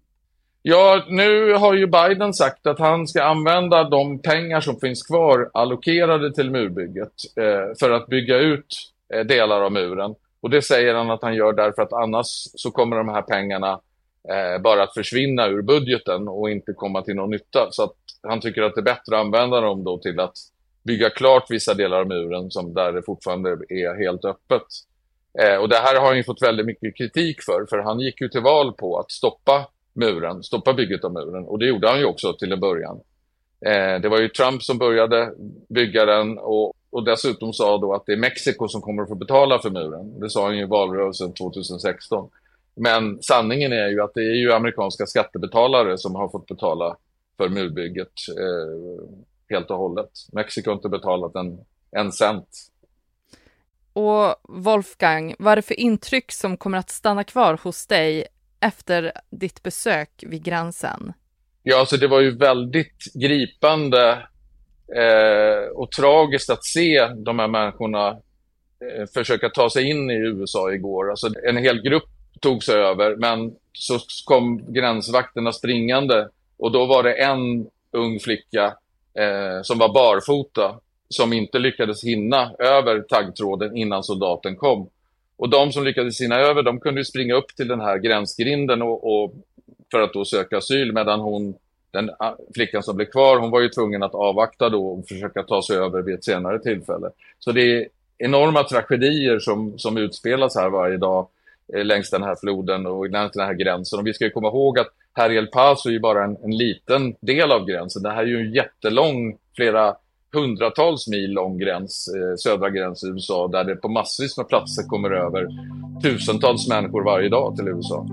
Ja, 0.63 1.05
nu 1.09 1.53
har 1.53 1.75
ju 1.75 1.87
Biden 1.87 2.35
sagt 2.35 2.67
att 2.67 2.79
han 2.79 3.07
ska 3.07 3.23
använda 3.23 3.85
de 3.85 4.19
pengar 4.23 4.61
som 4.61 4.81
finns 4.81 5.03
kvar 5.03 5.51
allokerade 5.55 6.35
till 6.35 6.51
murbygget 6.51 7.13
eh, 7.37 7.77
för 7.81 7.91
att 7.91 8.07
bygga 8.07 8.39
ut 8.39 8.67
eh, 9.15 9.21
delar 9.21 9.61
av 9.61 9.73
muren. 9.73 10.15
Och 10.41 10.51
det 10.51 10.63
säger 10.63 10.95
han 10.95 11.11
att 11.11 11.23
han 11.23 11.35
gör 11.35 11.53
därför 11.53 11.83
att 11.83 11.93
annars 11.93 12.27
så 12.55 12.71
kommer 12.71 12.97
de 12.97 13.09
här 13.09 13.23
pengarna 13.23 13.81
eh, 14.29 14.63
bara 14.63 14.83
att 14.83 14.95
försvinna 14.95 15.47
ur 15.47 15.63
budgeten 15.63 16.29
och 16.29 16.51
inte 16.51 16.73
komma 16.73 17.03
till 17.03 17.15
någon 17.15 17.31
nytta. 17.31 17.69
Så 17.71 17.83
att 17.83 17.97
han 18.25 18.41
tycker 18.41 18.63
att 18.63 18.75
det 18.75 18.81
är 18.81 18.83
bättre 18.83 19.17
att 19.17 19.25
använda 19.25 19.61
dem 19.61 19.85
då 19.85 19.99
till 19.99 20.21
att 20.21 20.35
bygga 20.85 21.11
klart 21.11 21.47
vissa 21.51 21.75
delar 21.75 22.01
av 22.01 22.09
muren 22.09 22.51
som 22.51 22.75
där 22.75 22.93
det 22.93 23.03
fortfarande 23.03 23.51
är 23.51 24.05
helt 24.05 24.25
öppet. 24.25 24.67
Eh, 25.43 25.57
och 25.57 25.69
det 25.69 25.77
här 25.77 26.01
har 26.01 26.07
han 26.07 26.17
ju 26.17 26.25
fått 26.25 26.43
väldigt 26.43 26.67
mycket 26.67 26.97
kritik 26.97 27.43
för, 27.43 27.67
för 27.71 27.79
han 27.79 28.01
gick 28.01 28.21
ju 28.21 28.29
till 28.29 28.41
val 28.41 28.73
på 28.73 28.99
att 28.99 29.11
stoppa 29.11 29.67
muren, 29.93 30.43
stoppa 30.43 30.73
bygget 30.73 31.05
av 31.05 31.13
muren. 31.13 31.45
Och 31.45 31.59
det 31.59 31.67
gjorde 31.67 31.89
han 31.89 31.99
ju 31.99 32.05
också 32.05 32.33
till 32.33 32.53
en 32.53 32.61
början. 32.61 33.01
Eh, 33.67 34.01
det 34.01 34.09
var 34.09 34.21
ju 34.21 34.29
Trump 34.29 34.63
som 34.63 34.79
började 34.79 35.33
bygga 35.69 36.05
den 36.05 36.39
och, 36.39 36.73
och 36.91 37.05
dessutom 37.05 37.53
sa 37.53 37.79
då 37.79 37.95
att 37.95 38.07
det 38.07 38.13
är 38.13 38.17
Mexiko 38.17 38.69
som 38.69 38.81
kommer 38.81 39.03
att 39.03 39.09
få 39.09 39.15
betala 39.15 39.59
för 39.59 39.71
muren. 39.71 40.21
Det 40.21 40.31
sa 40.31 40.45
han 40.45 40.57
ju 40.57 40.63
i 40.63 40.67
valrörelsen 40.67 41.33
2016. 41.33 42.31
Men 42.75 43.23
sanningen 43.23 43.73
är 43.73 43.89
ju 43.89 44.01
att 44.01 44.15
det 44.15 44.21
är 44.21 44.35
ju 44.35 44.53
amerikanska 44.53 45.07
skattebetalare 45.07 45.99
som 45.99 46.15
har 46.15 46.29
fått 46.29 46.47
betala 46.47 46.97
för 47.37 47.49
murbygget 47.49 48.13
eh, 48.29 49.09
helt 49.51 49.71
och 49.71 49.79
hållet. 49.79 50.11
Mexiko 50.33 50.71
har 50.71 50.77
inte 50.77 50.89
betalat 50.89 51.35
en, 51.35 51.59
en 51.91 52.13
cent. 52.13 52.49
Och 53.93 54.35
Wolfgang, 54.49 55.35
vad 55.39 55.53
är 55.53 55.57
det 55.57 55.63
för 55.63 55.81
intryck 55.81 56.33
som 56.33 56.57
kommer 56.57 56.79
att 56.79 56.91
stanna 56.91 57.25
kvar 57.25 57.59
hos 57.63 57.87
dig 57.87 58.27
efter 58.61 59.13
ditt 59.31 59.63
besök 59.63 60.25
vid 60.27 60.45
gränsen? 60.45 61.13
Ja, 61.63 61.81
alltså 61.81 61.97
det 61.97 62.09
var 62.09 62.21
ju 62.21 62.37
väldigt 62.37 63.15
gripande 63.15 64.13
eh, 64.97 65.71
och 65.75 65.91
tragiskt 65.91 66.51
att 66.51 66.65
se 66.65 67.07
de 67.07 67.39
här 67.39 67.49
människorna 67.49 68.09
eh, 68.09 69.07
försöka 69.15 69.49
ta 69.49 69.71
sig 69.71 69.91
in 69.91 70.11
i 70.11 70.15
USA 70.15 70.73
igår. 70.73 71.11
Alltså 71.11 71.31
en 71.49 71.57
hel 71.57 71.83
grupp 71.83 72.09
tog 72.41 72.65
sig 72.65 72.75
över, 72.75 73.17
men 73.17 73.55
så 73.73 73.99
kom 74.25 74.73
gränsvakterna 74.73 75.53
springande 75.53 76.29
och 76.59 76.73
då 76.73 76.87
var 76.87 77.03
det 77.03 77.13
en 77.13 77.67
ung 77.93 78.21
flicka 78.21 78.65
eh, 79.19 79.63
som 79.63 79.79
var 79.79 79.95
barfota 79.95 80.75
som 81.09 81.33
inte 81.33 81.59
lyckades 81.59 82.05
hinna 82.05 82.53
över 82.59 83.01
taggtråden 83.01 83.77
innan 83.77 84.03
soldaten 84.03 84.57
kom. 84.57 84.89
Och 85.37 85.49
de 85.49 85.73
som 85.73 85.85
lyckades 85.85 86.21
hinna 86.21 86.37
över, 86.37 86.63
de 86.63 86.81
kunde 86.81 87.05
springa 87.05 87.35
upp 87.35 87.57
till 87.57 87.69
den 87.69 87.81
här 87.81 87.99
gränsgrinden 87.99 88.83
och, 88.83 89.23
och 89.25 89.35
för 89.91 90.01
att 90.01 90.13
då 90.13 90.25
söka 90.25 90.59
asyl, 90.59 90.93
medan 90.93 91.21
hon, 91.21 91.55
den 91.91 92.11
ah, 92.19 92.37
flickan 92.55 92.83
som 92.83 92.97
blev 92.97 93.07
kvar, 93.07 93.39
hon 93.39 93.51
var 93.51 93.61
ju 93.61 93.69
tvungen 93.69 94.03
att 94.03 94.15
avvakta 94.15 94.69
då 94.69 94.87
och 94.87 95.09
försöka 95.09 95.43
ta 95.43 95.63
sig 95.63 95.77
över 95.77 96.03
vid 96.03 96.15
ett 96.15 96.25
senare 96.25 96.59
tillfälle. 96.59 97.11
Så 97.39 97.53
det 97.53 97.63
är 97.63 97.89
enorma 98.19 98.65
tragedier 98.65 99.39
som, 99.39 99.79
som 99.79 99.97
utspelas 99.97 100.57
här 100.57 100.71
varje 100.71 100.97
dag 100.97 101.29
Eh, 101.73 101.85
längs 101.85 102.11
den 102.11 102.23
här 102.23 102.37
floden 102.41 102.87
och 102.87 103.11
längs 103.11 103.33
den 103.33 103.47
här 103.47 103.55
gränsen. 103.55 103.99
Och 103.99 104.07
vi 104.07 104.15
ska 104.15 104.31
komma 104.31 104.49
ihåg 104.49 104.79
att 104.79 104.89
här 105.13 105.31
i 105.31 105.37
El 105.37 105.47
Paso 105.47 105.89
är 105.89 105.93
ju 105.93 106.01
bara 106.01 106.25
en, 106.25 106.37
en 106.45 106.57
liten 106.57 107.15
del 107.21 107.53
av 107.53 107.67
gränsen. 107.67 108.03
Det 108.03 108.11
här 108.11 108.23
är 108.23 108.27
ju 108.27 108.41
en 108.41 108.53
jättelång, 108.53 109.37
flera 109.57 109.97
hundratals 110.35 111.09
mil 111.09 111.31
lång 111.31 111.59
gräns, 111.59 112.09
eh, 112.09 112.37
södra 112.37 112.71
gräns 112.71 113.05
i 113.05 113.07
USA, 113.07 113.49
där 113.49 113.65
det 113.65 113.77
på 113.77 113.89
massvis 113.89 114.37
med 114.37 114.49
platser 114.49 114.83
kommer 114.83 115.11
över 115.11 115.47
tusentals 116.03 116.69
människor 116.69 117.05
varje 117.05 117.29
dag 117.29 117.57
till 117.57 117.69
USA. 117.69 118.07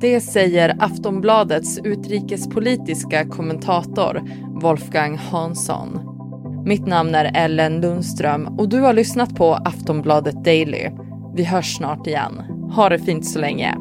Det 0.00 0.20
säger 0.20 0.76
Aftonbladets 0.80 1.78
utrikespolitiska 1.84 3.28
kommentator 3.28 4.22
Wolfgang 4.62 5.16
Hansson. 5.16 6.00
Mitt 6.66 6.86
namn 6.86 7.14
är 7.14 7.44
Ellen 7.44 7.80
Lundström 7.80 8.58
och 8.58 8.68
du 8.68 8.80
har 8.80 8.92
lyssnat 8.92 9.36
på 9.36 9.54
Aftonbladet 9.54 10.44
Daily. 10.44 10.88
Vi 11.36 11.44
hörs 11.44 11.76
snart 11.76 12.06
igen. 12.06 12.42
Ha 12.70 12.88
det 12.88 12.98
fint 12.98 13.26
så 13.26 13.38
länge. 13.38 13.74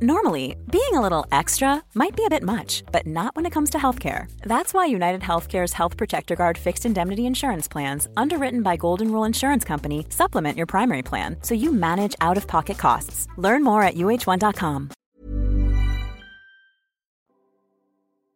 Normally, 0.00 0.56
being 0.70 0.94
a 0.94 1.00
little 1.00 1.26
extra 1.38 1.82
might 1.94 2.14
be 2.16 2.24
a 2.24 2.30
bit 2.30 2.42
much, 2.44 2.84
but 2.92 3.04
not 3.04 3.34
when 3.34 3.46
it 3.46 3.52
comes 3.52 3.70
to 3.70 3.78
healthcare. 3.78 4.26
That's 4.42 4.72
why 4.72 4.86
United 4.86 5.22
Healthcare's 5.22 5.72
Health 5.72 5.96
Protector 5.96 6.36
Guard 6.36 6.58
fixed 6.58 6.86
indemnity 6.86 7.22
insurance 7.22 7.72
plans, 7.72 8.08
underwritten 8.16 8.62
by 8.62 8.76
Golden 8.76 9.10
Rule 9.10 9.26
Insurance 9.26 9.66
Company, 9.66 10.06
supplement 10.10 10.56
your 10.56 10.66
primary 10.66 11.02
plan 11.02 11.36
so 11.42 11.54
you 11.54 11.72
manage 11.72 12.14
out 12.20 12.36
of 12.36 12.46
pocket 12.46 12.78
costs. 12.78 13.26
Learn 13.38 13.64
more 13.64 13.82
at 13.82 13.94
uh1.com. 13.94 14.90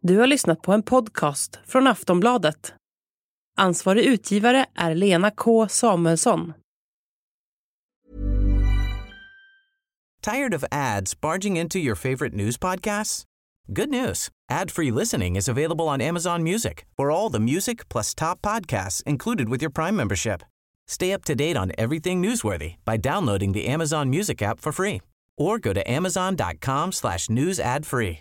Du 0.03 0.19
har 0.19 0.27
lyssnat 0.27 0.63
på 0.63 0.73
en 0.73 0.83
podcast 0.83 1.59
från 1.67 1.87
Aftonbladet. 1.87 2.75
Ansvarig 3.59 4.07
utgivare 4.07 4.67
är 4.75 4.95
Lena 4.95 5.31
K 5.31 5.69
Samuelsson. 5.69 6.55
Tired 10.23 10.55
of 10.55 10.65
ads 10.71 11.15
barging 11.21 11.57
into 11.57 11.79
your 11.79 11.97
favorite 11.97 12.33
news 12.33 12.57
podcasts? 12.57 13.25
Good 13.67 13.91
news. 13.91 14.29
Ad-free 14.51 14.93
listening 14.93 15.37
is 15.37 15.49
available 15.49 15.89
on 15.89 16.01
Amazon 16.01 16.43
Music. 16.43 16.85
For 16.97 17.11
all 17.11 17.31
the 17.31 17.41
music 17.41 17.89
plus 17.89 18.15
top 18.15 18.41
podcasts 18.43 19.03
included 19.05 19.49
with 19.49 19.63
your 19.63 19.71
Prime 19.71 19.97
membership. 19.97 20.43
Stay 20.87 21.13
up 21.13 21.25
to 21.25 21.35
date 21.35 21.57
on 21.57 21.73
everything 21.79 22.23
newsworthy 22.23 22.75
by 22.85 22.97
downloading 22.97 23.53
the 23.53 23.67
Amazon 23.67 24.11
Music 24.11 24.43
app 24.43 24.61
for 24.61 24.73
free 24.73 25.01
or 25.39 25.59
go 25.59 25.73
to 25.73 25.91
amazon.com 25.91 26.93
slash 26.93 27.29
news 27.31 27.59
ad 27.59 27.87
free. 27.87 28.21